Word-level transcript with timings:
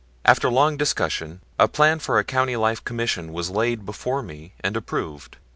After 0.25 0.49
long 0.49 0.77
discussion 0.77 1.41
a 1.59 1.67
plan 1.67 1.99
for 1.99 2.17
a 2.17 2.23
Country 2.23 2.55
Life 2.55 2.83
Commission 2.83 3.31
was 3.31 3.51
laid 3.51 3.85
before 3.85 4.23
me 4.23 4.55
and 4.61 4.75
approved. 4.75 5.37